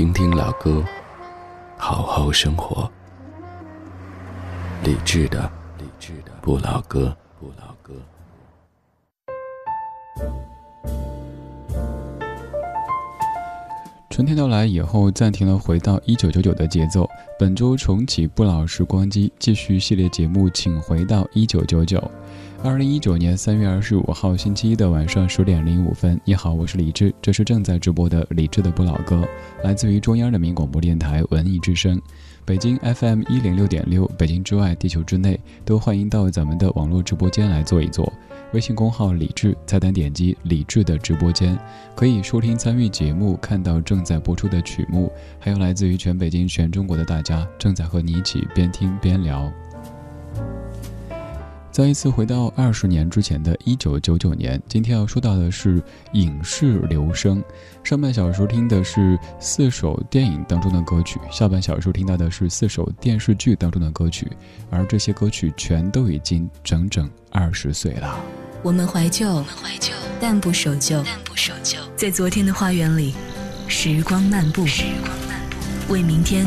[0.00, 0.82] 听听老歌，
[1.76, 2.90] 好好生活。
[4.82, 5.42] 理智的，
[5.76, 7.92] 理智的不老歌，不老歌。
[14.08, 17.06] 春天到来以后，暂停了回到一九九九的节奏。
[17.38, 22.10] 本周重启不老时光机，继续系列节目，请回到一九九九。
[22.62, 29.26] 二零一九年三月二十五号星期一的晚上十点零五分，你好，我是李志，这是正在直播的李志的不老歌，
[29.64, 31.98] 来自于中央人民广播电台文艺之声，
[32.44, 38.12] 北京 FM 一零六点六，北京之外，地球之内，都欢迎到咱们的网络直播间来坐一坐。
[38.52, 41.58] 微信公号李志，菜单点击李志的直播间，
[41.94, 49.50] 可以收听参与节目，看到正在播出的曲目，还有来自于全北京、全中国的大家正在和你一起边听边聊。
[51.72, 55.80] 再一次回到二十年之前的一九九九年，今天要说到的是
[56.14, 57.42] 影视留声。
[57.84, 64.26] 上半小时听的是四首电影当中的歌曲，下半小时听到的是四首电视剧当中的歌曲，
[64.68, 68.18] 而这些歌曲全都已经整整二十岁了。
[68.64, 71.78] 我们怀旧，我们怀旧，但不守旧，但不守旧。
[71.94, 73.14] 在昨天的花园里，
[73.68, 76.44] 时光漫步，时光漫步，为明天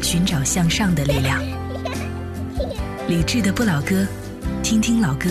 [0.00, 1.42] 寻找向上的力量。
[3.08, 4.06] 理智的不老歌。
[4.70, 5.28] 听听老歌，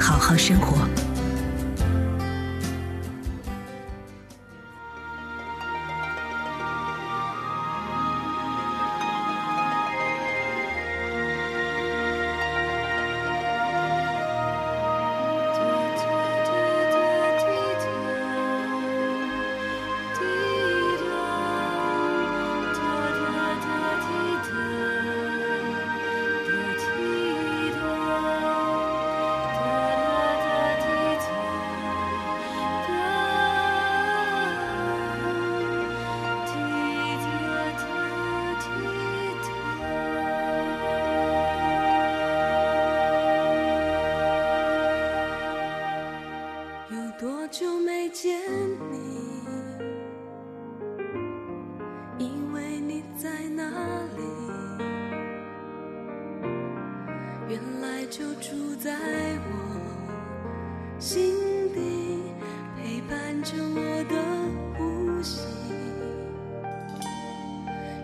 [0.00, 0.78] 好好生活。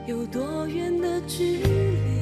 [0.09, 2.18] 有多远的距离？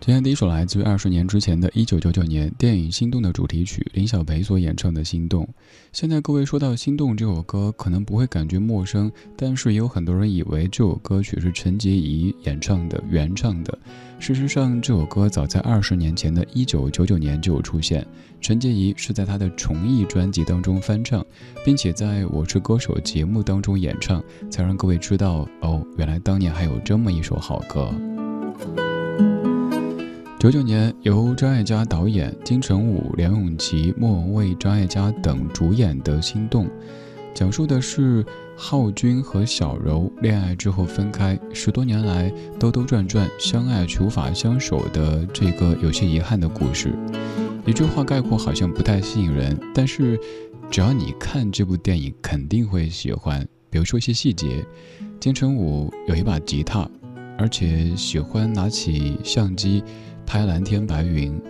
[0.00, 5.44] 今天第一首来自于二十年之前的一九九九年电影《心动》的主题曲，林小培所演唱的《心动》。
[5.92, 13.78] 现在各位说到《心动》这首歌，可能不会感觉陌生，但是也有很多人以为这首歌曲是陈洁仪演唱的原唱的。
[14.18, 18.04] 事实上，这首歌早在二十年前的一九九九年就有出现，
[18.40, 21.22] 陈洁仪是在她的重艺专辑当中翻唱，
[21.62, 27.92] 并且在我是歌手节目当中演唱，才让各位知道哦，原来当年还有这么一首好歌。
[30.40, 36.64] 九九年，由张艾嘉导演，金城武、梁咏琪、莫文蔚、张艾嘉等主演的《心动》，
[37.34, 38.24] 讲述的是
[38.56, 46.94] 浩君和小柔恋爱之后分开，十多年来兜兜转转，相爱却无法相守的这个有些遗憾的故事。
[47.66, 50.18] 一句话概括好像不太吸引人，但是
[50.70, 53.46] 只要你看这部电影，肯定会喜欢。
[53.68, 54.64] 比如说一些细节，
[55.20, 56.88] 金城武有一把吉他，
[57.36, 59.84] 而且喜欢拿起相机。
[60.30, 61.42] 拍蓝天白云，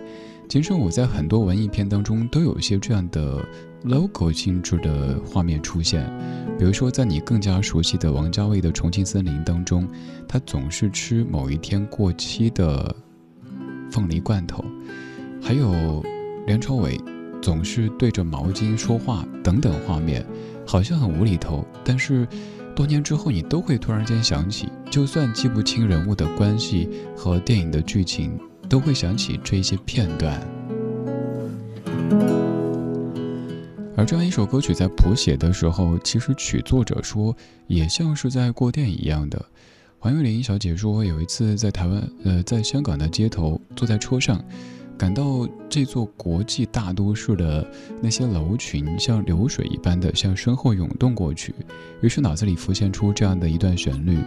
[0.49, 3.37] 其实我在很多文艺片当中都有一些这样的
[3.83, 6.11] logo 性质的画面出现，
[6.57, 9.87] 比如说在你更加熟悉的王家卫的《重庆森林》当中，
[10.27, 12.95] 他总是吃某一天过期的
[13.91, 14.65] 凤梨罐头，
[15.39, 16.03] 还有
[16.47, 16.99] 梁朝伟
[17.39, 20.25] 总是对着毛巾说话等等画面，
[20.65, 22.27] 好像很无厘头，但是
[22.75, 28.39] 多年之后你都会突然间想起，就算记不清人物的关系和电影的剧情。
[28.71, 30.39] 都会想起这些片段，
[33.97, 37.35] 而这样一首歌曲在谱写的时候，其实曲作者说
[37.67, 39.45] 也像是在过电一样的。
[39.99, 44.41] 黄月玲小姐说，有一次在台湾，呃，在香港的街头，坐在车上，
[44.97, 47.69] 感到这座国际大都市的
[48.01, 51.53] 那些楼群像流水一般的向身后涌动过去，
[52.01, 54.17] 于是脑子里浮现出这样的一段旋律。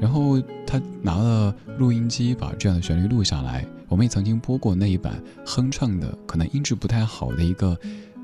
[0.00, 3.64] 然后他拿了录音机，把这样的旋律录下来。
[3.88, 7.76] 我们也曾经播过那一版哼唱的，可能音质不太好的一个，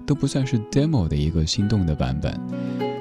[0.07, 2.41] 都不算是 demo 的一个心动的版本。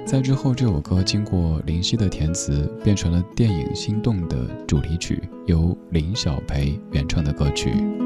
[0.05, 8.04] 在之后，这首歌经过林夕的填词，变成了电影《心动》的主题曲，由林小培原创的歌曲。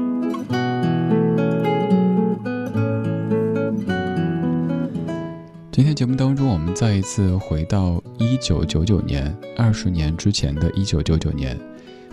[5.80, 11.58] 今天节目当中，我们再一次回到一九九九年，二十年之前的一九九九年。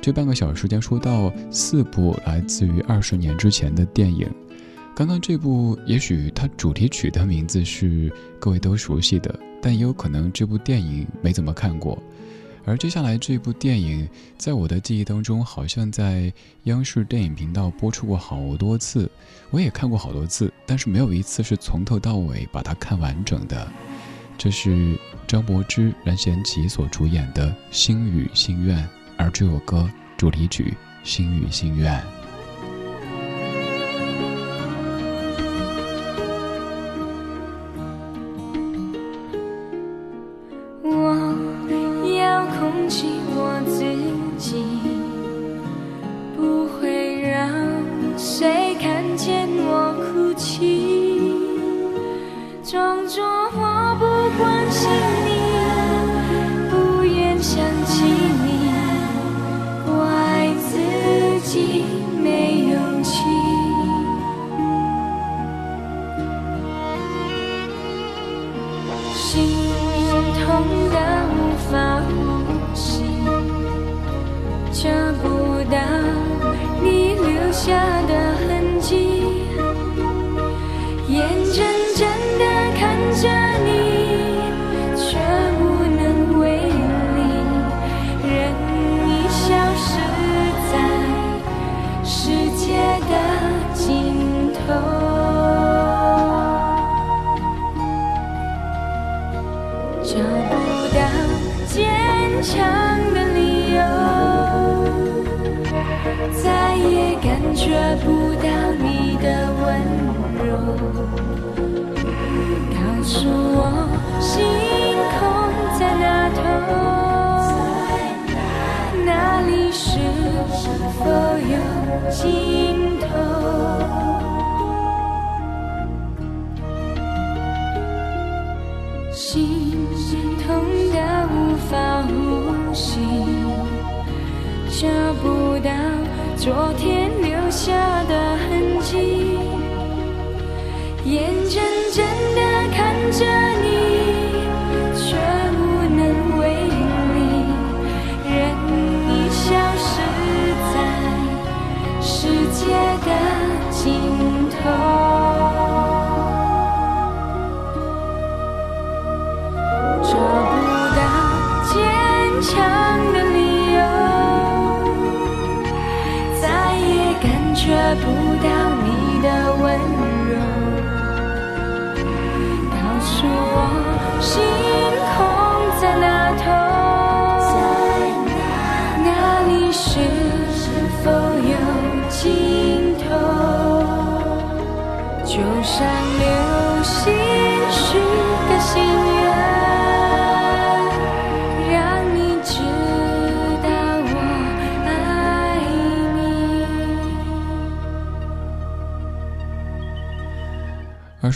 [0.01, 4.25] 这半个小时间说到四部来自于二十年之前的电影。
[4.95, 8.09] 刚刚这部也许它主题曲的名字是
[8.39, 12.01] 各位都熟悉的，但也有可能这部电影没怎么看过。
[12.67, 14.05] 而接下来这部电影，
[14.37, 16.31] 在我的记忆当中，好像在
[16.63, 19.09] 央视电影频道播出过好多次，
[19.51, 23.65] 我也看过好多次，但是没有一次是从头到尾把它看完整的。
[24.37, 28.77] 这是张柏芝、任贤齐所主演的《星语心愿》，
[29.17, 30.75] 而这首歌主题曲
[31.09, 31.97] 《星语心愿》。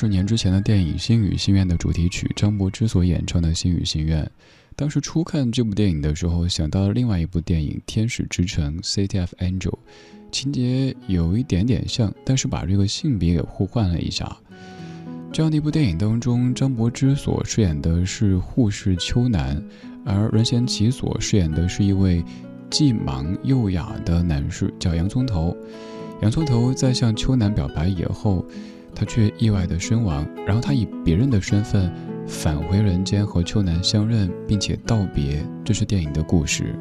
[0.01, 4.23] 十年之前的电影《星语心愿》的主题曲，张柏芝所演唱的《星语心愿》。
[4.75, 9.77] 当时初看这部电影的时候，想到了另外一部电影《天使之城》（City of Angel），
[10.31, 14.35] 情节有一点点像，但是把这个性别给互换了一下。
[15.31, 19.63] 这样的一部电影当中，张柏芝所饰演的是护士秋楠，
[20.03, 22.23] 而任贤齐所饰演的是一位
[22.71, 25.55] 既忙又哑的男士，叫洋葱头。
[26.23, 28.43] 洋葱头在向秋楠表白以后，
[28.93, 31.91] 他却意外的身亡，然后他以别人的身份
[32.27, 35.45] 返回人间和秋楠相认，并且道别。
[35.63, 36.75] 这是电影的故事。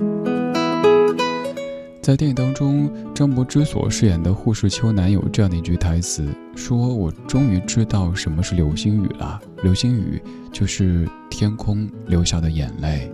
[2.03, 6.27] 在电影当中，张柏芝所饰演的护士秋楠有这样的一句台词
[6.57, 9.41] ：“说我终于知道什么是流星雨了。
[9.63, 13.11] 流星雨就是天空流下的眼泪。”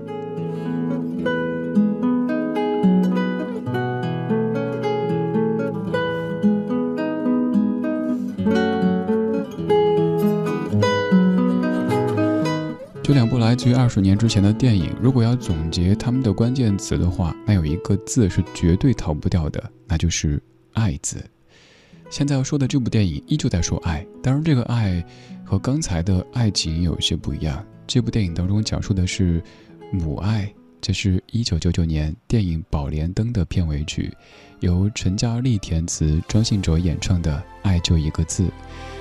[13.67, 20.41] 自于二十年之前的电影，如果要总结他们的关键词的话，那有一个字是绝对逃不掉的，那就是
[20.75, 21.21] “爱”字。
[22.09, 25.05] 现在要说的这部电影依旧在说爱，当然这个爱
[25.45, 27.61] 和刚才的爱情有些不一样。
[27.89, 29.43] 这部电影当中讲述的是
[29.91, 30.49] 母爱，
[30.81, 34.17] 这是一九九九年电影《宝莲灯》的片尾曲，
[34.61, 38.45] 由陈嘉丽填词，张信哲演唱的《爱就一个字》。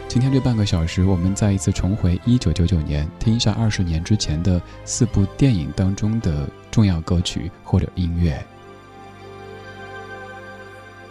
[0.08, 8.42] 今天这半个小时，我们再一次重回一九九九年，听一下二十年之前的四部电影当中的重要歌曲或者音乐。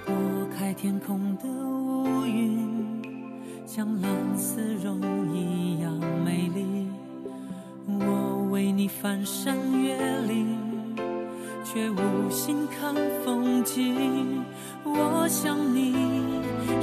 [0.07, 0.15] 拨
[0.57, 3.03] 开天空的乌云，
[3.67, 4.99] 像蓝丝绒
[5.37, 5.93] 一样
[6.25, 6.89] 美丽。
[7.87, 10.97] 我为你翻山越岭，
[11.63, 14.43] 却无心看风景。
[14.85, 15.95] 我想你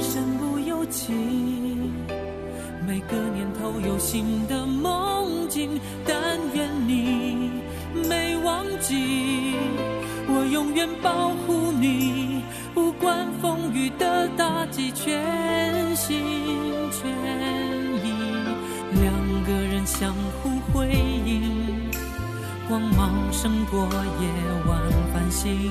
[0.00, 1.12] 身不由己，
[2.84, 6.16] 每个年头有新的梦境，但
[6.52, 7.62] 愿你
[8.08, 9.54] 没忘记，
[10.26, 12.42] 我永远保护你，
[12.74, 16.20] 不管风雨的打击，全心
[16.90, 17.08] 全
[18.04, 18.12] 意，
[19.00, 20.88] 两个人相互辉
[21.24, 21.88] 映，
[22.68, 23.86] 光芒胜过
[24.20, 24.28] 夜
[24.66, 24.80] 晚
[25.12, 25.70] 繁星。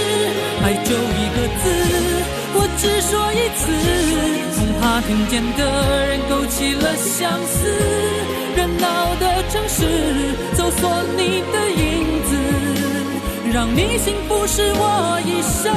[2.81, 3.71] 只说一次。
[4.57, 7.67] 恐怕听见的人勾起了相思，
[8.55, 9.85] 热闹的城市，
[10.55, 12.31] 搜索你的影子。
[13.53, 15.71] 让你幸福是我一生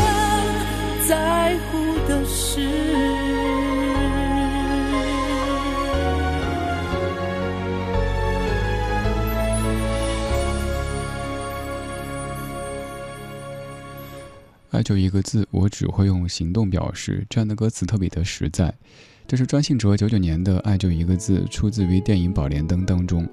[1.07, 3.24] 在乎的事。
[14.75, 17.25] 爱就一个字，我只会用行动表示。
[17.31, 18.75] 这样的歌词特别的实在。
[19.25, 23.25] 这是张信哲九九年的《爱就一个字》，出自于电影《宝莲灯》当中。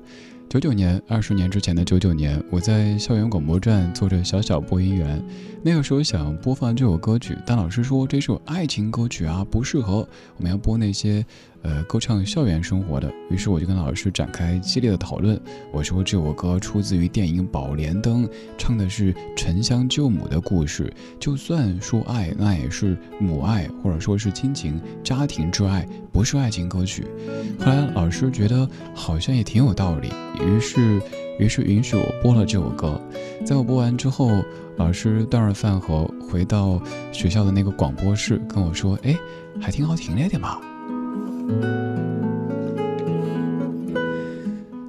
[0.47, 5.19] 九九年，二十年之前的九九年，我在校园广播站做着小小播音员。
[5.63, 11.25] 那个时候想播放这首歌曲，但老师说这首爱情歌曲啊，不适合，我们要播那些。
[11.63, 15.39] 呃，歌唱校园生活的，于是我就跟老师展开激烈的讨论。
[15.71, 18.25] 我说这首歌出自于电影《宝莲灯》，
[18.57, 20.91] 唱的是沉香救母的故事。
[21.19, 27.05] 就算说爱，那也是母爱，或者说是亲情、家庭之爱，不是爱情歌曲。
[27.59, 30.09] 后来老师觉得好像也挺有道理，
[30.43, 30.99] 于是
[31.37, 32.99] 于是允许我播了这首歌。
[33.45, 34.43] 在我播完之后，
[34.77, 39.15] 老师端着饭盒回到学校的那个广播室，跟我说：“哎，
[39.61, 40.59] 还挺好听的嘛。”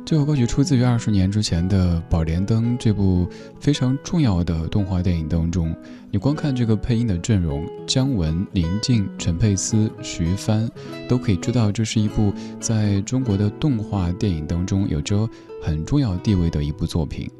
[0.04, 3.26] 这首歌曲出自于二十年之前的《宝莲灯》这部
[3.58, 5.74] 非常重要的动画电影当中。
[6.10, 10.68] 你光看这个配音的阵容，姜文、林静、陈佩斯、徐帆，
[11.08, 15.26] 都可以知道这是一部在中国的动画电影当中有着
[15.62, 17.30] 很重要地位的一部作品。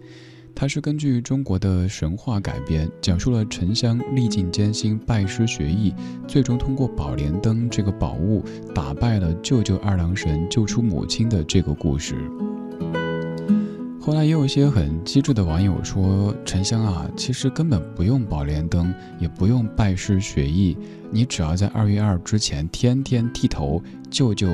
[0.54, 5.92] 它是根据中国的神话改编，讲述了沉香历尽艰辛、拜师学艺，
[6.28, 12.14] 最终通过宝莲灯这个宝物打败了舅舅二郎神，救出母亲的这个故事。
[14.00, 20.76] 后来也有一些很机智的网友说：“沉香啊，其实根本不用宝莲灯，也不用拜师学艺，
[21.10, 24.48] 你只要在二月二之前天天剃头，舅舅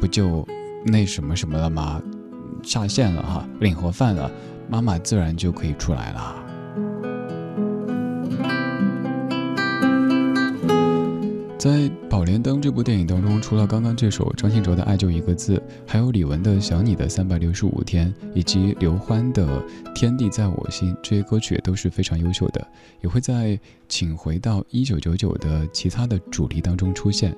[0.00, 0.46] 不就
[0.84, 2.00] 那什么什么了吗？
[2.62, 4.30] 下线了哈，领盒饭了。”
[4.70, 6.36] 妈妈自然就可以出来了。
[11.58, 11.70] 在
[12.08, 15.56] 《宝莲灯》这部电影当中，除了刚刚这首张信哲的《爱就一个字》，
[15.86, 19.60] 还有李玟的《想你的三百六十五天》，以及刘欢的
[19.92, 22.66] 《天地在我心》，这些歌曲都是非常优秀的，
[23.02, 23.48] 也会在
[23.90, 27.36] 《请回到一九九九》的其他的主题当中出现。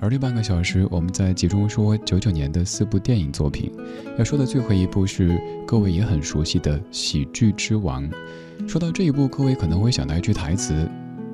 [0.00, 3.72] 而这半个小时，我们在集中说九九年的四部电影作品。
[4.16, 8.08] 要说的最后一部是各位也很熟悉的《喜剧之王》。
[8.68, 10.88] 说到这一部，各位可能会想到一句台词，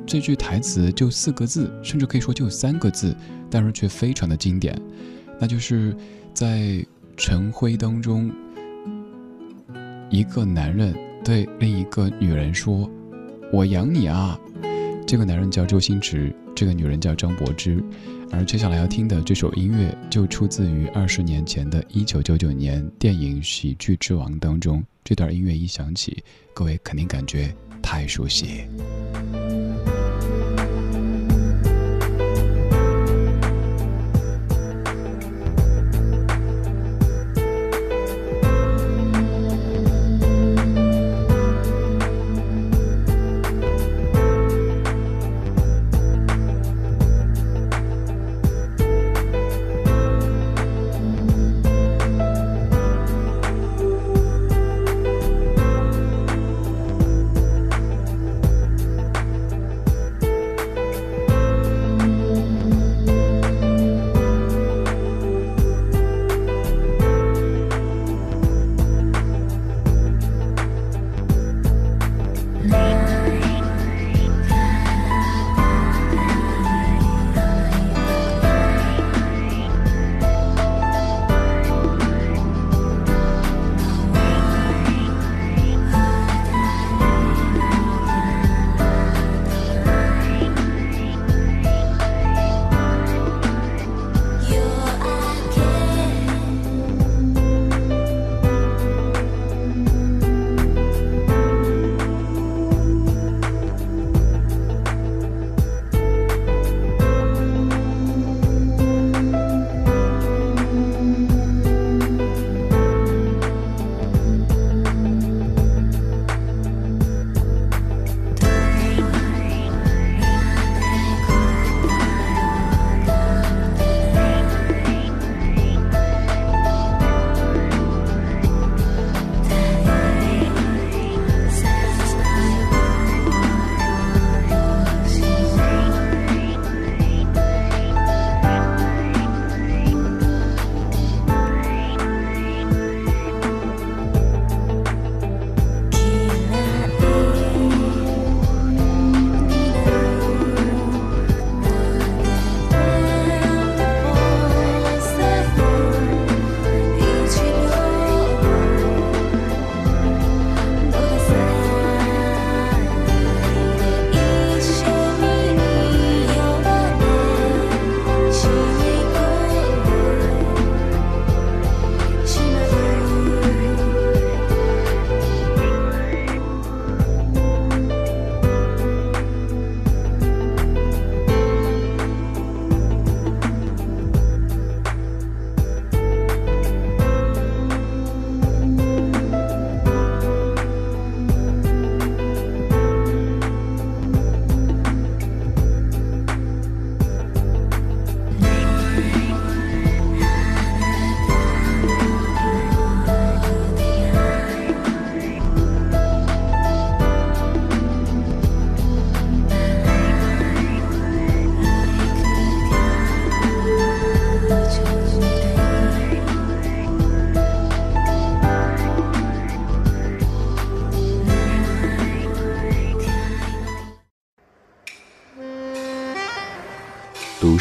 [0.07, 3.15] 这句台词就四个字，甚至可以说就三个字，
[3.51, 4.75] 但是却非常的经典。
[5.39, 5.95] 那就是
[6.33, 6.83] 在
[7.19, 8.33] 晨辉当中，
[10.09, 12.91] 一个男人对另一个女人说
[13.53, 14.39] ：“我养你啊。”
[15.07, 17.83] 这个男人叫周星驰，这个女人叫张柏芝。
[18.31, 24.83] 而接下来要听的这首音乐，就出自于二十年前的一九九九年电影《喜剧之王》当中。
[25.05, 28.63] 这段音乐一响起，各位肯定感觉太熟悉。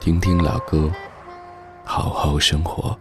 [0.00, 0.90] 听听老歌，
[1.84, 2.98] 好好生活。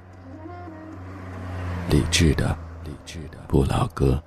[1.89, 4.21] 理智的，理智的不老歌，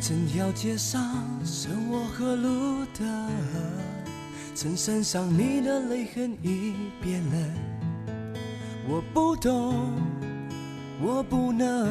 [0.00, 1.00] 整条街上
[1.44, 3.60] 剩我和路的河，
[4.54, 7.48] 衬衫上你的泪痕已变了。
[8.88, 9.92] 我不懂，
[11.00, 11.88] 我不能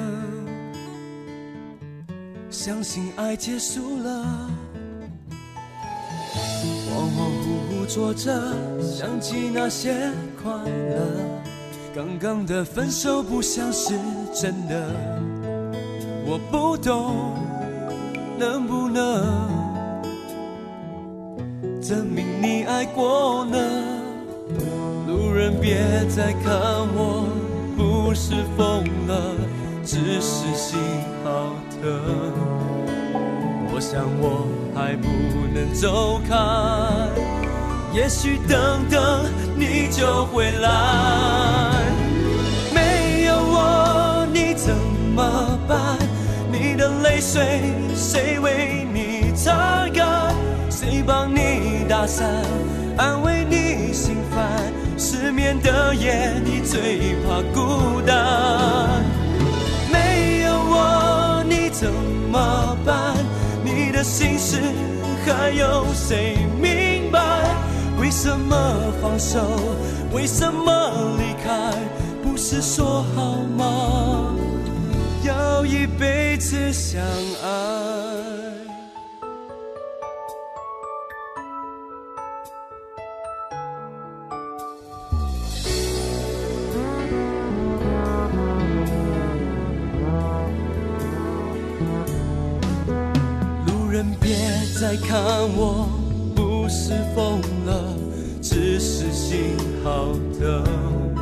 [2.49, 4.49] 相信爱结束了。
[6.87, 10.11] 恍恍惚惚坐着，想起那些
[10.41, 11.41] 快乐，
[11.95, 13.97] 刚刚的分手不像是
[14.33, 14.89] 真的。
[16.25, 17.35] 我不懂，
[18.37, 19.49] 能不能
[21.81, 23.57] 证明你爱过呢？
[25.07, 25.77] 路人别
[26.09, 26.53] 再看
[26.95, 27.27] 我，
[27.75, 29.35] 不是疯了，
[29.85, 30.79] 只是心
[31.23, 31.81] 好疼。
[33.75, 35.07] 我想我还不
[35.53, 36.35] 能走开，
[37.93, 39.25] 也许等等
[39.57, 40.69] 你就回来。
[42.73, 44.75] 没有我你怎
[45.15, 45.97] 么办？
[46.83, 47.41] 的泪水
[47.95, 50.35] 谁为你擦干？
[50.69, 52.29] 谁帮你打伞，
[52.97, 54.73] 安慰你心烦？
[54.97, 59.01] 失眠的夜，你最怕孤单。
[59.93, 61.89] 没有我你怎
[62.29, 63.15] 么办？
[63.63, 64.59] 你的心事
[65.25, 67.45] 还有谁明白？
[67.97, 68.57] 为什么
[69.01, 69.39] 放手？
[70.11, 71.71] 为什么离开？
[72.21, 74.35] 不是说好吗？
[75.25, 77.01] 要一辈子相
[77.41, 77.47] 爱。
[93.65, 94.35] 路人别
[94.81, 95.21] 再看
[95.55, 95.87] 我，
[96.35, 97.95] 不是疯了，
[98.41, 101.12] 只是心好疼。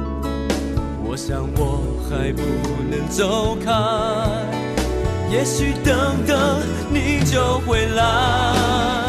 [1.12, 2.42] 我想我还不
[2.90, 3.70] 能走开，
[5.30, 9.04] 也许等等你就回来。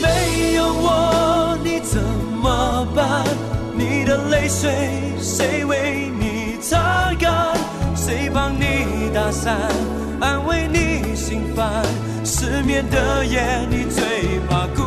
[0.00, 2.00] 没有我你怎
[2.40, 3.24] 么办？
[3.74, 4.70] 你的泪水
[5.20, 7.52] 谁为你擦干？
[7.96, 9.58] 谁帮你打伞，
[10.20, 11.84] 安慰你心烦？
[12.24, 14.81] 失眠的夜，你最怕孤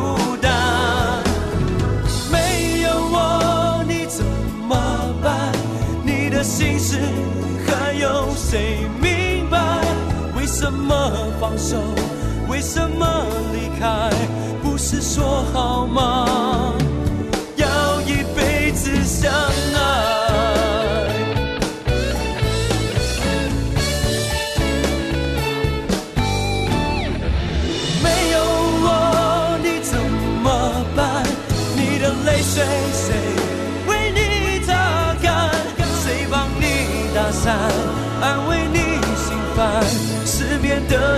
[6.56, 6.98] 心事
[7.66, 9.58] 还有谁明白？
[10.34, 11.76] 为什么放手？
[12.48, 13.06] 为什么
[13.52, 14.10] 离开？
[14.62, 16.72] 不是说好吗？
[17.56, 19.30] 要一辈子相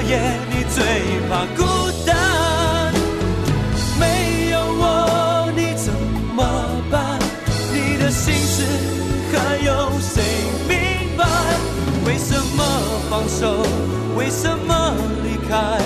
[0.08, 0.18] 夜，
[0.50, 0.82] 你最
[1.28, 1.62] 怕孤
[2.06, 2.16] 单。
[4.00, 5.92] 没有我你怎
[6.34, 6.42] 么
[6.90, 7.18] 办？
[7.72, 8.64] 你的心事
[9.30, 10.22] 还有谁
[10.66, 11.26] 明白？
[12.06, 12.64] 为什么
[13.10, 13.66] 放手？
[14.16, 15.78] 为什么离开？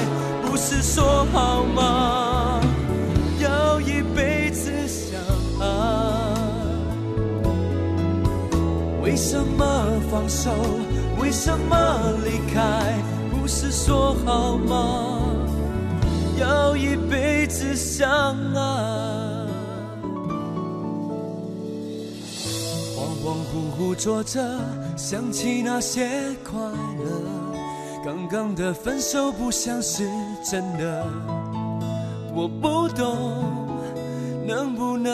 [0.43, 2.61] 不是说好吗？
[3.41, 5.19] 要一辈子相
[5.59, 5.67] 爱。
[9.03, 10.51] 为什么放手？
[11.19, 11.77] 为什么
[12.25, 12.95] 离开？
[13.93, 15.21] 说好吗？
[16.41, 18.09] 要一辈子相
[18.55, 18.59] 爱。
[22.97, 24.41] 恍恍惚惚坐着，
[24.97, 26.09] 想起那些
[26.43, 27.21] 快乐。
[28.03, 30.09] 刚刚的分手不像是
[30.43, 31.07] 真的，
[32.35, 33.45] 我不懂，
[34.49, 35.13] 能不能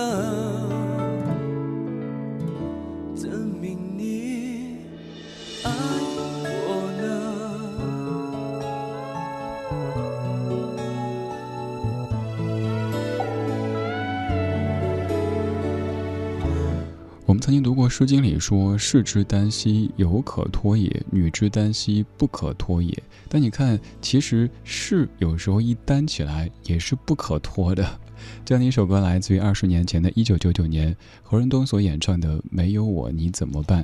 [17.49, 22.93] 曾经读过《诗经》里说：“士之耽兮，犹可脱也；女之耽兮，不可脱也。”
[23.27, 27.99] 但你看，其实士有时候一担起来也是不可脱的。
[28.45, 33.83] 这样的一首歌来自于二十年前的一九九九年，何润东所演唱的《没有我你怎么办》。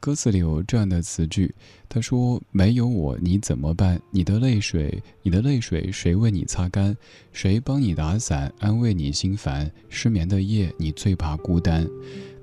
[0.00, 1.54] 歌词里有这样的词句，
[1.90, 4.00] 他说：“没有我你怎么办？
[4.12, 6.96] 你的泪水，你的泪水谁为你擦干？
[7.34, 9.70] 谁帮你打伞，安慰你心烦？
[9.90, 11.86] 失眠的夜，你最怕孤单。”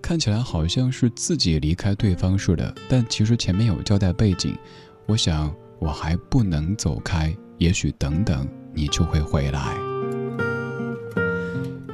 [0.02, 4.58] 看起来好像是自己离开对方似的，但其实前面有交代背景。
[5.06, 9.78] 我想我还不能走开，也许等等你就会回来。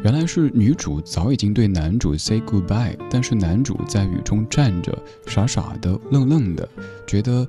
[0.04, 6.68] 原来是女主早已经对男主 say goodbye，但是男主在雨中站着，傻傻的、愣愣的，
[7.06, 7.46] 觉得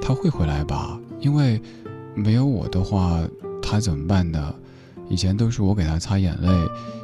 [0.00, 1.00] 他会回来吧？
[1.20, 1.60] 因为
[2.14, 3.20] 没有我的话，
[3.62, 4.54] 他怎么办呢？
[5.08, 6.48] 以前都是我给他擦眼泪，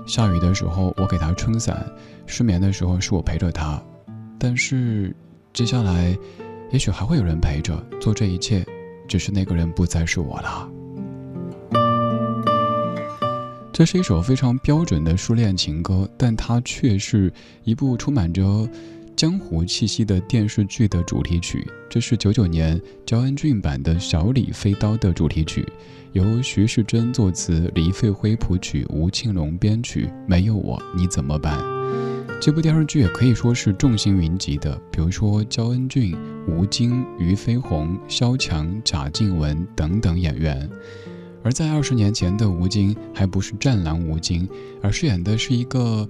[0.06, 1.86] 下雨的时候我给他撑伞。
[2.26, 3.82] 失眠的时候是我陪着他，
[4.38, 5.14] 但是
[5.52, 6.16] 接下来，
[6.70, 8.64] 也许还会有人陪着做这一切，
[9.06, 10.68] 只是那个人不再是我了。
[13.72, 17.32] 这是一首非常标准的初恋情歌，但它却是
[17.62, 18.68] 一部充满着
[19.18, 21.66] 江湖气息的电视剧的主题曲。
[21.90, 25.66] 这是九九年焦恩俊版的《小李飞刀》的主题曲，
[26.12, 30.08] 由徐世珍作词，李费辉谱曲，吴庆隆编曲。
[30.28, 31.58] 没有我你怎么办？
[32.40, 40.70] 这部电视剧也可以说是众星云集的，比如说焦恩俊、吴京、俞飞鸿、萧蔷、贾静雯等等演员。
[41.42, 44.48] 而在二十年前的吴京还不是战狼吴京，
[44.80, 46.08] 而饰演的是一个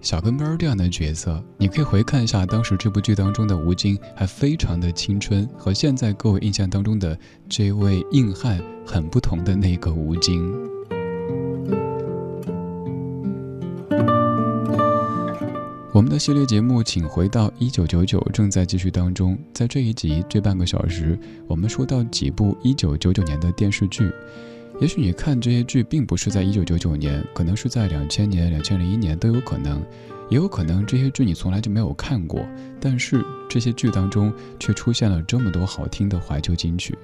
[0.00, 1.42] 小跟班这样的角色。
[1.58, 10.52] 你可以回看一下当时这部剧当中的吴京，还非常的青春，和现在各位印象当中的这位硬汉很不同的那个吴京。
[15.92, 19.36] 我们的系列节目，请回到一九九九，正在继续当中。
[19.52, 24.10] 在这一集这半个小时，我们说到几部一九九九年的电视剧。
[24.80, 29.84] 也许你看这些剧，并不是在一九九九年，可能是在两千年、两千零一年都有可能，
[30.30, 32.48] 也有可能这些剧你从来就没有看过。
[32.80, 36.96] 但是这些剧当中却出现了这么多好听的怀旧金曲，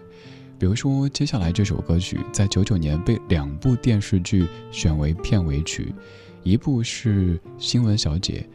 [0.58, 5.94] 比如说接下来这首歌曲，在九九年被两部电视剧选为片尾曲，
[6.42, 8.46] 一部是《新闻小姐》。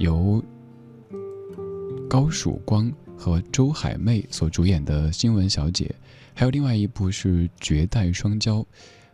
[0.00, 0.42] 由
[2.10, 5.84] 高曙光和周海媚所主演的《新闻小姐》，
[6.34, 8.60] 还有另外一部是《绝代双骄》。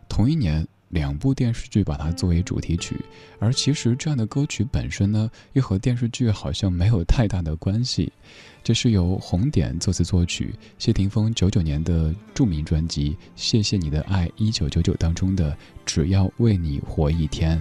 [0.09, 2.97] 同一年，两部电视剧把它作为主题曲，
[3.39, 8.11] 而其实这样的歌曲本身呢，又和电视剧好像没有太大的关系。
[8.63, 15.51] 这是由红点作词作曲，谢霆锋九九年的著名专辑《谢谢你的爱》一九九九当中的
[15.85, 17.57] 《只要为你活一天》。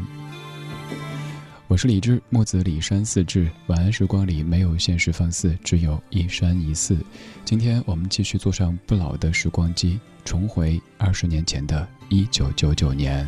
[1.70, 3.48] 我是李志，木子李山四志。
[3.68, 6.98] 晚安时光里没有现实放肆，只有一山一寺。
[7.44, 13.24] 今天我们继续坐上不老的时光机，重回二十年前的一九九九年。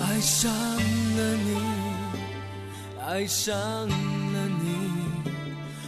[0.00, 1.56] 爱上了你，
[3.04, 4.76] 爱上了你，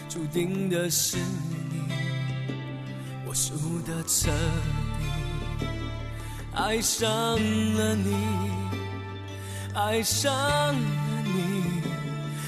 [0.09, 1.81] 注定的是你，
[3.25, 4.33] 我输的彻
[4.99, 5.67] 底。
[6.55, 8.17] 爱上了你，
[9.77, 10.75] 爱上了。
[11.23, 11.83] 你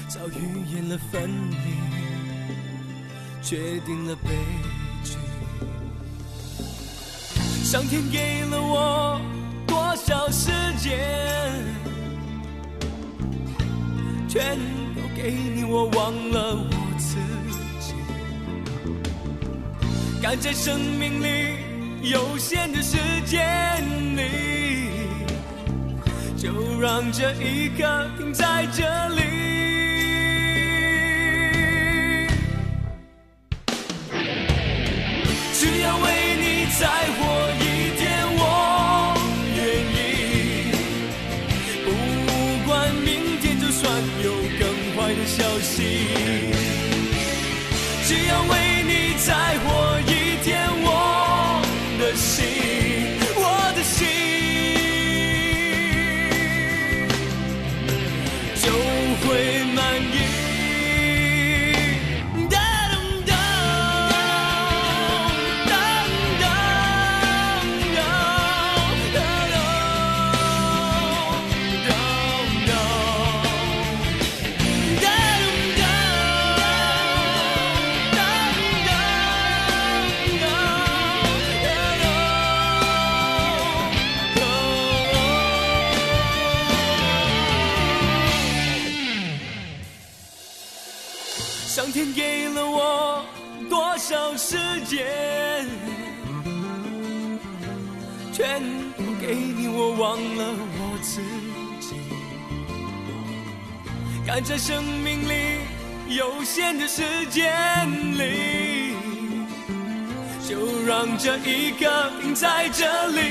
[0.07, 1.55] 早预言了分离，
[3.39, 4.31] 决定了悲
[5.03, 5.15] 剧。
[7.63, 9.21] 上天给了我
[9.67, 10.97] 多少时间？
[14.27, 14.57] 全
[14.95, 17.15] 都给你，我忘了我自
[17.79, 17.93] 己。
[20.19, 21.59] 赶在生命里
[22.09, 23.37] 有限的时间
[24.17, 24.58] 里。
[26.39, 27.83] 就让这一刻
[28.17, 29.68] 停在这里。
[91.89, 93.25] 上天给了我
[93.67, 95.07] 多少时间，
[98.31, 98.61] 全
[98.95, 101.19] 部给你，我忘了我自
[101.79, 101.95] 己。
[104.23, 105.33] 赶在生命里
[106.09, 107.49] 有限的时间
[108.15, 108.93] 里，
[110.47, 113.21] 就让这一刻停在这里。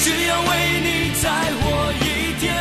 [0.00, 1.30] 只要为你再
[1.62, 2.52] 活一天，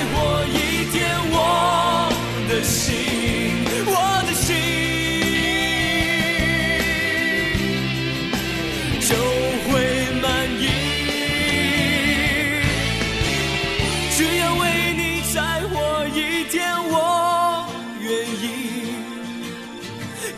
[0.00, 1.36] 再活一天，我
[2.48, 2.96] 的心，
[3.84, 3.92] 我
[4.26, 4.48] 的心
[9.02, 9.12] 就
[9.68, 9.70] 会
[10.22, 10.24] 满
[10.58, 10.64] 意。
[14.16, 14.62] 只要为
[14.96, 15.36] 你再
[15.68, 15.74] 活
[16.16, 17.68] 一天，我
[18.00, 18.08] 愿
[18.40, 18.42] 意。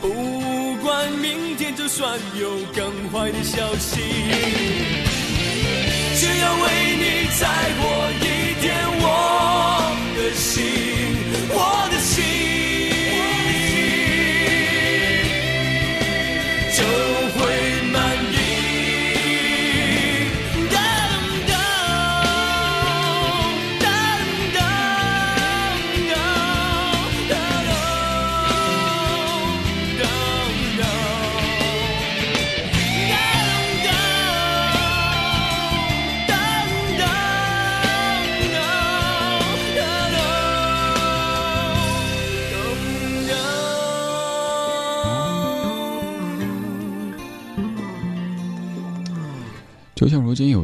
[0.01, 0.05] 不
[0.83, 2.83] 管明天就算有更
[3.13, 4.01] 坏的消息，
[6.17, 6.67] 只要为
[6.99, 7.47] 你再
[7.79, 7.81] 活
[8.23, 8.27] 一
[8.63, 9.83] 天，我
[10.17, 10.63] 的心，
[11.51, 12.22] 我的心。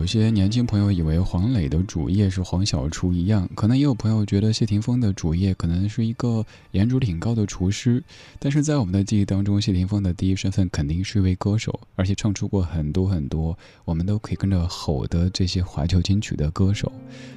[0.09, 8.03] 些年轻朋友以为黄磊的主业是黄小厨一样，可能也有朋友觉得谢霆锋的主业可能是一个颜值挺高的厨师。
[8.39, 16.91] 但是在我们的记忆当中，谢霆锋的第一身份肯定是一位歌手，而且唱出过很多很多我们都可以跟着吼的这些怀旧金曲的歌手。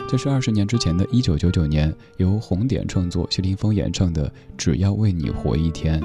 [0.07, 6.01] 这是二十年之前的一九九九年，由红点创作，谢霆锋演唱的《只要为你活一天》。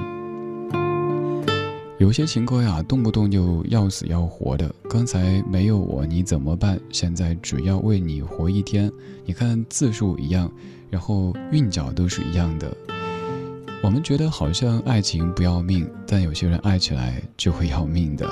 [1.99, 4.71] 有些情歌呀，动不动就要死要活的。
[4.87, 6.79] 刚才没有我你怎么办？
[6.91, 8.91] 现在只要为你活一天。
[9.25, 10.51] 你看字数一样，
[10.91, 12.71] 然后韵脚都是一样的。
[13.81, 18.27] 我们觉得好像爱情不要命，但有些人爱起来就会要命的。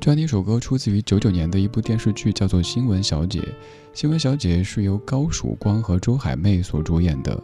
[0.00, 3.40] 这样的一首歌出自于九九年的一部电视剧，叫做《新闻小姐》。
[3.92, 7.38] 《新闻小姐》是由高曙光和周海媚所主演的。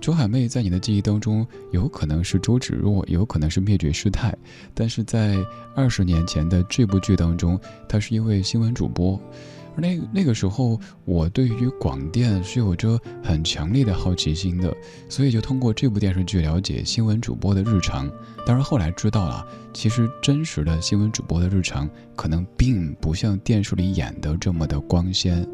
[0.00, 4.34] 周海媚在你的记忆当中，有可能是周芷若，有可能是灭绝师太，
[4.74, 5.36] 但是在
[5.76, 9.20] 二十年前的这部剧当中，她是一位新闻主播。
[9.76, 14.74] 而那那个时候，我对于广电是有着很强烈的好奇心的，
[15.08, 18.10] 所以就通过这部电视剧了解新闻主播的日常。
[18.44, 25.46] 当然后来知道了，其实真实的新闻主播的日常可能并不像电视里演的这么的光鲜。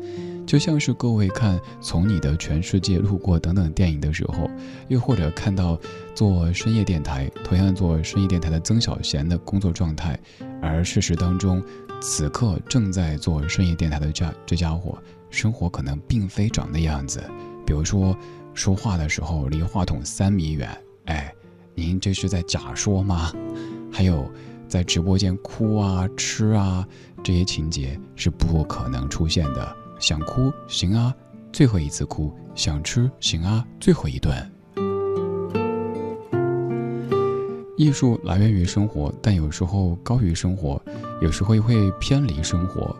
[0.47, 4.49] 就像是各位看《从你的全世界路过》等等电影的时候，
[4.87, 5.77] 又或者看到
[6.15, 10.19] 做深夜电台，同样做深夜电台的曾小贤的工作状态，
[10.63, 11.61] 而事实当中，
[12.01, 14.97] 此刻正在做深夜电台的这这家伙，
[15.31, 17.21] 生活可能并非长那样子。
[17.67, 18.17] 比如说，
[18.55, 20.71] 说话的时候离话筒三米远，
[21.07, 21.35] 哎，
[21.75, 23.33] 您这是在假说吗？
[23.93, 24.31] 还有，
[24.69, 26.87] 在直播间哭啊、吃啊
[27.25, 29.77] 这些情节是不可能出现的。
[29.99, 31.15] 想哭行啊，
[31.53, 34.35] 最后一次哭；想吃行啊，最后一顿。
[37.77, 40.81] 艺术来源于生活，但有时候高于生活，
[41.21, 42.97] 有时候又会偏离生活。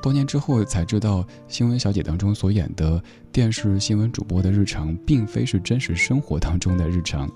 [0.00, 7.28] 多年之后才知道，《新闻小姐》当中所演的电视新闻主播的日常，并非是真实生活当中的日常。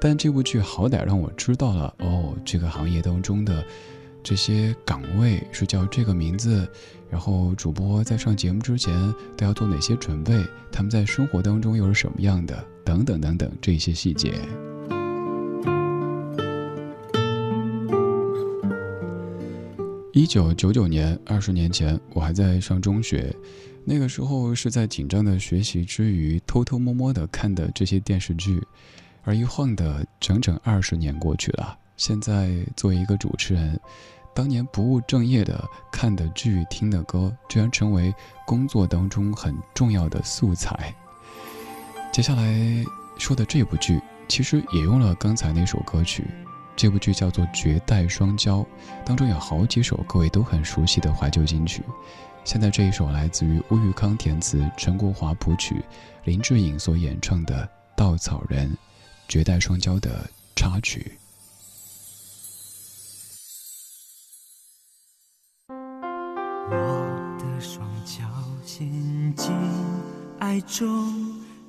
[0.00, 3.64] 但这部剧好歹让我知道了，哦，这个行业当中的
[4.22, 6.68] 这些岗位是叫这个名字。
[7.10, 8.94] 然后主播在上节目之前
[9.36, 10.44] 都要做哪些准备？
[10.70, 12.64] 他们在生活当中又是什么样的？
[12.84, 14.34] 等等等等这些细节。
[20.12, 23.34] 一九九九年，二十年前，我还在上中学，
[23.84, 28.62] 那个时候是在紧张的学习之余，偷偷摸摸的看的这些电视剧，
[29.22, 31.76] 而一晃的整整二十年过去了。
[32.00, 33.78] 现在作为一个主持人。
[34.32, 38.14] 当年不务正业的看的剧、听的歌，居然成为
[38.46, 40.94] 工作当中很重要的素材。
[42.10, 42.58] 接下来
[43.18, 46.24] 说的这部剧，其实也用了刚才那首歌曲。
[46.74, 48.62] 这部剧叫做《绝代双骄》，
[49.04, 51.82] 当中有好几首各位都很熟悉的怀旧金曲。
[52.44, 55.84] 现在这一首来自于乌玉康填词、陈国华谱曲、
[56.24, 58.70] 林志颖所演唱的《稻草人》，
[59.28, 61.19] 绝代双骄的插曲。
[66.70, 66.76] 我
[67.38, 68.22] 的双脚
[68.64, 68.88] 陷
[69.34, 69.52] 进
[70.38, 70.86] 爱中，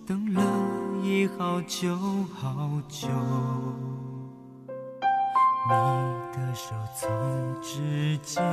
[0.06, 0.42] 等了
[1.04, 1.98] 已好久
[2.36, 3.08] 好久。
[5.68, 5.74] 你
[6.34, 7.10] 的手从
[7.62, 8.44] 指尖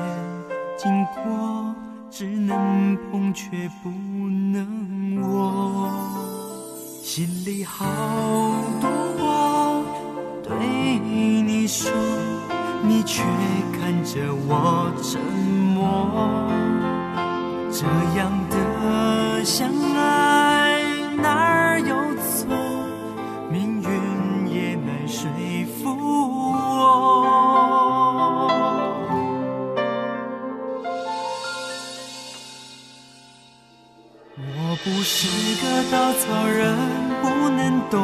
[0.77, 1.75] 经过，
[2.11, 5.91] 只能碰却不能握。
[7.03, 7.85] 心里好
[8.81, 8.89] 多
[9.19, 9.83] 话
[10.43, 11.91] 对你说，
[12.83, 13.22] 你却
[13.81, 15.20] 看着我沉
[15.74, 16.11] 默。
[17.70, 17.85] 这
[18.18, 20.83] 样的相爱
[21.16, 22.47] 哪儿有错？
[23.51, 23.89] 命运
[24.49, 25.29] 也难说
[25.76, 26.55] 服我。
[34.37, 35.16] 我不是
[35.62, 36.76] 个稻草人，
[37.22, 37.97] 不能动，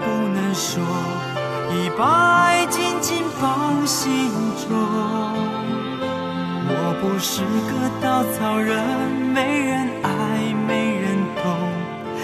[0.00, 0.82] 不能说，
[1.72, 2.04] 一把
[2.44, 4.30] 爱紧紧放心
[4.68, 4.68] 中。
[6.72, 8.76] 我不是个稻草人，
[9.32, 10.08] 没人爱，
[10.66, 11.46] 没人懂，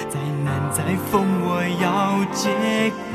[0.08, 2.50] 再难再疯，我要结
[3.12, 3.14] 果。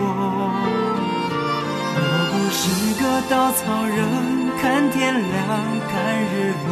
[1.97, 1.99] 我
[2.31, 2.61] 不是
[3.01, 3.99] 个稻草人，
[4.61, 5.21] 看天亮，
[5.91, 5.93] 看
[6.31, 6.71] 日落，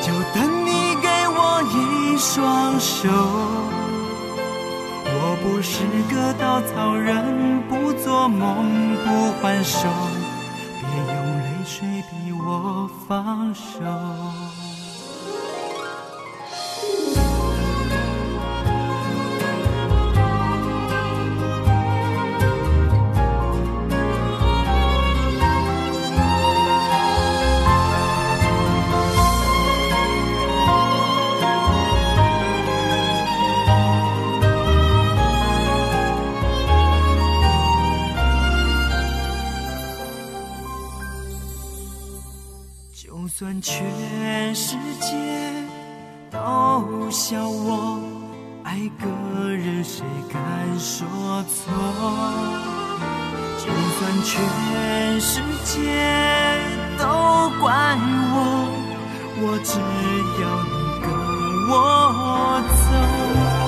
[0.00, 3.71] 就等你给我一双手。
[5.42, 9.88] 不是个稻草人，不做梦，不还手，
[10.80, 13.80] 别用泪水逼我放手。
[43.62, 45.14] 全世界
[46.28, 48.02] 都笑我
[48.64, 49.06] 爱个
[49.52, 50.42] 人，谁敢
[50.80, 51.06] 说
[51.44, 51.72] 错？
[53.58, 55.78] 就算全世界
[56.98, 57.04] 都
[57.60, 57.96] 怪
[58.34, 58.36] 我，
[59.38, 59.78] 我只
[60.42, 61.06] 要你跟
[61.70, 61.72] 我
[62.82, 63.61] 走。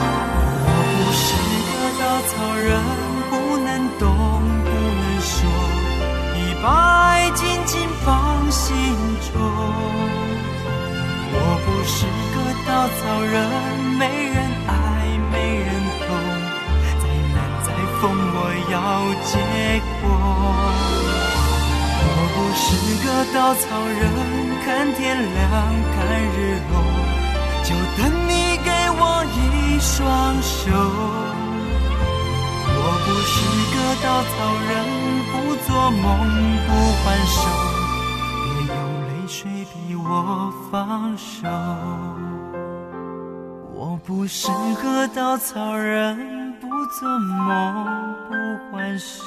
[44.25, 44.49] 我是
[44.83, 46.66] 个稻草人，不
[46.99, 48.35] 做梦，不
[48.75, 49.20] 还手，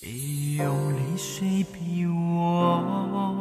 [0.00, 0.10] 别
[0.64, 3.33] 用泪水逼我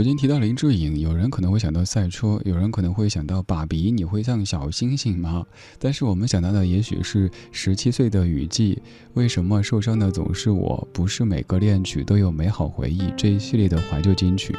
[0.00, 5.44] 如今提到林志颖，有人可能会想到赛车，有人可能会想到爸比，你会像小星星吗？
[5.78, 8.80] 但是我们想到的也许是十七岁的雨季，
[9.12, 10.88] 为什么受伤的总是我？
[10.90, 14.56] 不是每个恋曲都有美好回忆这一系列的怀旧金曲。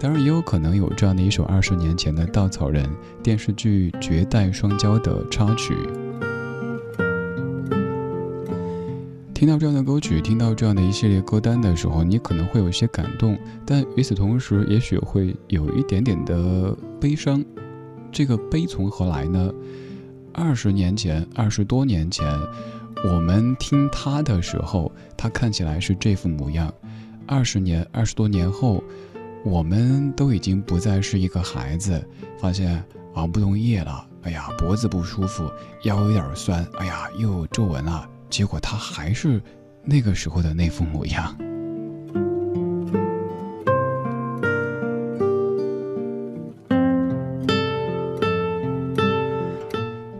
[0.00, 2.84] 当然，也有可能有这样的一首二十年前的《稻草人》
[3.22, 5.76] 电视剧《绝代双骄》的插曲。
[9.42, 13.36] 听到这样的歌曲，听到这样的一系列歌单的时候，你可能会有些感动，
[13.66, 17.44] 但与此同时，也许会有一点点的悲伤。
[18.12, 19.52] 这个悲从何来呢？
[20.32, 22.24] 二十年前，二十多年前，
[23.04, 26.72] 我们听他的时候，他看起来是这副模样。
[27.26, 28.80] 二十年，二十多年后，
[29.44, 32.00] 我们都已经不再是一个孩子，
[32.38, 32.80] 发现
[33.14, 35.50] 熬不动夜了，哎呀，脖子不舒服，
[35.82, 38.08] 腰有点酸，哎呀，又有皱纹了。
[38.32, 39.38] 结果他还是
[39.84, 41.36] 那个时候的那副模样。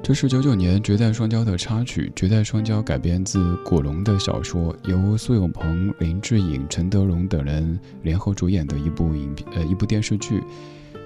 [0.03, 10.43] 这是九九年《绝代双骄》的插曲，《绝代双骄》改编自古龙的小说，由苏有朋、林志颖、陈德容等人联合主演的一部影片呃一部电视剧，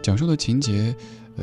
[0.03, 0.93] 讲述的情节。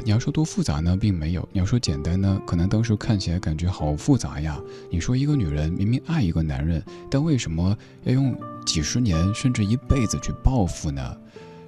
[0.04, 4.60] 你要说多复杂呢，并没有；你要说简单呢，可能当时看起来感觉好复杂呀。
[4.90, 8.36] 你说一个女人明明爱一个男人，但为什么要用
[8.66, 11.16] 几十年甚至一辈子去报复呢？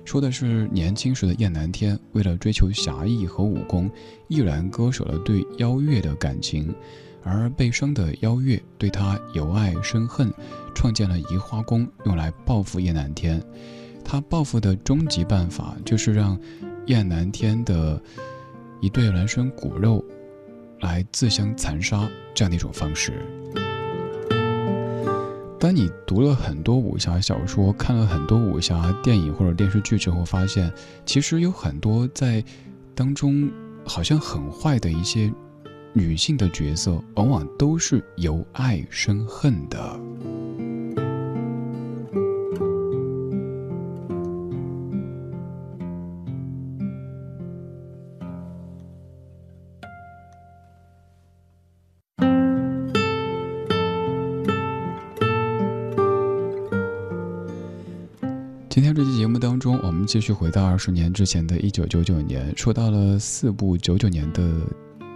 [0.03, 3.89] 说的是年轻时的燕南天，为了追求侠义和武功，
[4.28, 6.73] 毅然割舍了对邀月的感情，
[7.23, 10.32] 而被伤的邀月对他由爱生恨，
[10.76, 13.41] 创建了移花宫，用来报复燕南天。
[14.03, 16.39] 他报复的终极办法就是让
[16.88, 18.01] 燕南天的
[18.79, 20.03] 一对孪生骨肉
[20.81, 23.13] 来自相残杀，这样的一种方式。
[25.57, 30.71] 当你读了很多武侠小说，看了很多武侠电影或者电视剧之后，发现
[31.05, 32.43] 其实有很多在
[32.93, 33.49] 当中
[33.83, 35.31] 好像很坏的一些
[35.93, 39.99] 女性的角色，往往都是由爱生恨的。
[60.16, 64.49] 继续回到二十年之前的一九九九年，说到了四部九九年的，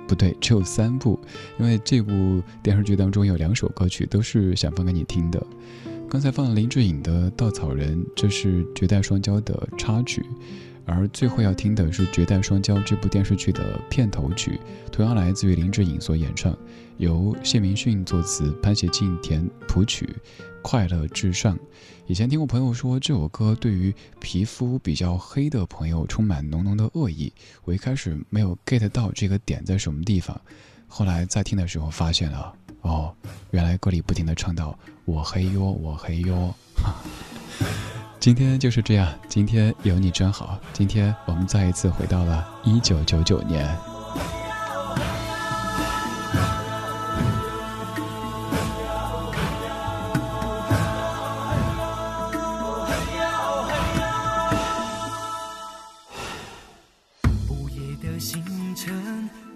[0.05, 1.17] 不对，只有三部，
[1.57, 5.41] 因为这部电视剧当中有两首歌曲都是想放给你听的。
[6.09, 10.21] 刚才放了林志颖的《稻草人》，这是《绝代双骄》的插曲。
[10.89, 14.59] 而最后要听的是《绝代双骄》这部电视剧的片头曲，
[14.91, 16.57] 同样来自于林志颖所演唱，
[16.97, 20.05] 由谢明训作词，潘协庆填谱曲，
[20.61, 21.55] 《快乐至上》。
[22.07, 27.31] 以前听过朋友说这首歌对于皮肤比较黑的朋友充满浓浓的恶意，
[27.63, 30.39] 我一开始没有 get 到这个点在什么地方，
[30.87, 33.13] 后来在听的时候发现了，哦，
[33.51, 36.53] 原来歌里不停的唱到“我黑哟，我黑哟”。
[38.19, 40.59] 今天就是这样，今天有你真好。
[40.73, 43.65] 今天我们再一次回到了一九九九年。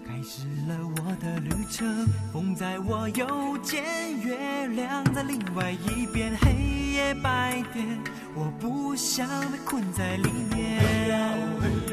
[0.06, 3.26] 开始了我的旅程，风在我右
[3.62, 3.82] 肩，
[4.20, 6.52] 月亮在另外一边，黑
[6.92, 7.98] 夜白天。
[8.34, 10.82] 我不想被困在里面。
[10.82, 11.90] 一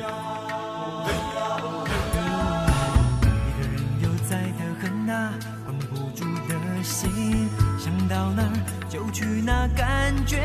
[3.57, 5.33] 个人又在的很啊，
[5.65, 7.47] 绷不住的心，
[7.79, 8.53] 想到哪儿
[8.89, 10.37] 就去哪，感觉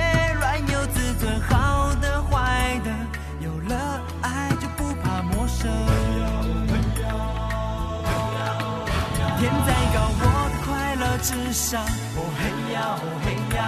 [11.26, 11.82] 至上。
[11.82, 13.58] 哦嘿呀，哦嘿呀。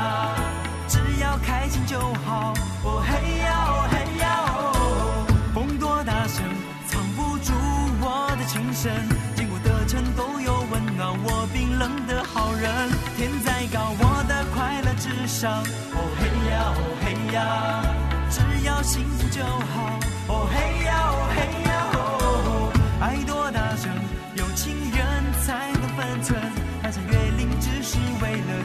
[0.87, 2.55] 只要开心就好，
[2.85, 6.45] 哦嘿呀哦嘿呀哦，风多大声，
[6.87, 7.53] 藏不住
[8.01, 8.93] 我的情深。
[9.35, 12.71] 经过的城都有温暖我冰冷的好人。
[13.17, 15.61] 天再高，我的快乐至上，
[15.95, 17.83] 哦嘿呀哦嘿呀，
[18.31, 19.99] 只要幸福就好，
[20.29, 21.39] 哦嘿呀哦嘿
[21.69, 21.73] 呀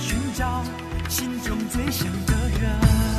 [0.05, 0.61] 寻找
[1.07, 2.33] 心中最想的。
[2.59, 3.12] 人